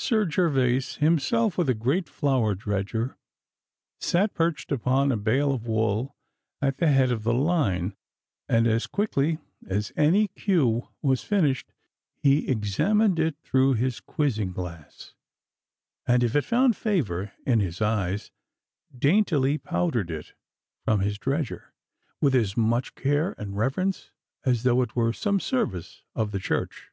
Sir 0.00 0.24
Gervas 0.26 0.96
himself 0.96 1.56
with 1.56 1.68
a 1.68 1.74
great 1.74 2.08
flour 2.08 2.56
dredger 2.56 3.16
sat 4.00 4.34
perched 4.34 4.72
upon 4.72 5.12
a 5.12 5.16
bale 5.16 5.52
of 5.52 5.68
wool 5.68 6.16
at 6.60 6.78
the 6.78 6.88
head 6.90 7.12
of 7.12 7.22
the 7.22 7.32
line, 7.32 7.94
and 8.48 8.66
as 8.66 8.88
quickly 8.88 9.38
as 9.64 9.92
any 9.96 10.26
queue 10.26 10.88
was 11.00 11.22
finished 11.22 11.72
he 12.16 12.48
examined 12.48 13.20
it 13.20 13.36
through 13.44 13.74
his 13.74 14.00
quizzing 14.00 14.50
glass, 14.50 15.14
and 16.08 16.24
if 16.24 16.34
it 16.34 16.44
found 16.44 16.76
favour 16.76 17.30
in 17.46 17.60
his 17.60 17.80
eyes, 17.80 18.32
daintily 18.98 19.58
powdered 19.58 20.10
it 20.10 20.32
from 20.84 20.98
his 20.98 21.18
dredger, 21.18 21.72
with 22.20 22.34
as 22.34 22.56
much 22.56 22.96
care 22.96 23.32
and 23.38 23.56
reverence 23.56 24.10
as 24.44 24.64
though 24.64 24.82
it 24.82 24.96
were 24.96 25.12
some 25.12 25.38
service 25.38 26.02
of 26.16 26.32
the 26.32 26.40
Church. 26.40 26.90